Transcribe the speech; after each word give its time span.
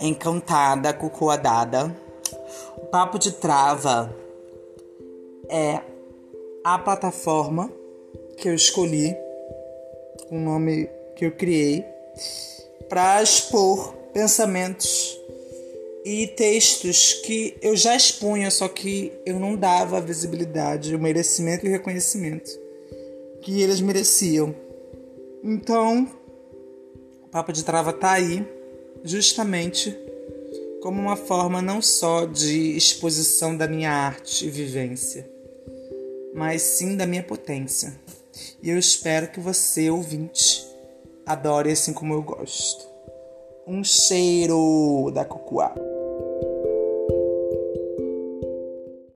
encantada, 0.00 0.92
cucuadada. 0.92 1.94
O 2.76 2.86
Papo 2.86 3.18
de 3.18 3.32
Trava 3.32 4.14
é 5.48 5.80
a 6.64 6.78
plataforma 6.78 7.70
que 8.36 8.48
eu 8.48 8.54
escolhi, 8.54 9.14
o 10.30 10.38
nome 10.38 10.88
que 11.14 11.26
eu 11.26 11.32
criei, 11.32 11.84
para 12.88 13.22
expor 13.22 13.92
pensamentos 14.12 15.18
e 16.04 16.26
textos 16.28 17.12
que 17.12 17.56
eu 17.60 17.76
já 17.76 17.94
expunha, 17.94 18.50
só 18.50 18.68
que 18.68 19.12
eu 19.26 19.38
não 19.38 19.54
dava 19.54 19.98
a 19.98 20.00
visibilidade, 20.00 20.94
o 20.94 20.98
merecimento 20.98 21.66
e 21.66 21.68
o 21.68 21.72
reconhecimento 21.72 22.50
que 23.42 23.62
eles 23.62 23.80
mereciam. 23.80 24.54
Então, 25.42 26.08
o 27.24 27.28
Papo 27.28 27.52
de 27.52 27.64
Trava 27.64 27.92
tá 27.92 28.12
aí 28.12 28.46
justamente 29.04 29.96
como 30.82 31.00
uma 31.00 31.16
forma 31.16 31.60
não 31.60 31.82
só 31.82 32.24
de 32.24 32.76
exposição 32.76 33.56
da 33.56 33.68
minha 33.68 33.90
arte 33.90 34.46
e 34.46 34.50
vivência, 34.50 35.28
mas 36.34 36.62
sim 36.62 36.96
da 36.96 37.06
minha 37.06 37.22
potência. 37.22 37.92
E 38.62 38.70
eu 38.70 38.78
espero 38.78 39.28
que 39.28 39.40
você, 39.40 39.90
ouvinte, 39.90 40.66
adore 41.26 41.70
assim 41.70 41.92
como 41.92 42.14
eu 42.14 42.22
gosto. 42.22 42.88
Um 43.66 43.84
cheiro 43.84 45.10
da 45.12 45.24
cocoa. 45.24 45.89